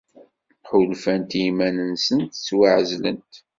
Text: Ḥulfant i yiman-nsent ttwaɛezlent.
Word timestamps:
Ḥulfant 0.69 1.31
i 1.39 1.41
yiman-nsent 1.43 2.31
ttwaɛezlent. 2.37 3.33